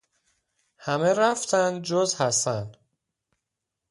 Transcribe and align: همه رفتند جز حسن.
همه 0.77 1.13
رفتند 1.13 1.81
جز 1.83 2.21
حسن. 2.21 2.71